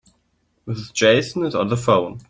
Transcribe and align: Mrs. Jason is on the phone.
Mrs. 0.67 0.91
Jason 0.93 1.45
is 1.45 1.53
on 1.53 1.67
the 1.67 1.77
phone. 1.77 2.19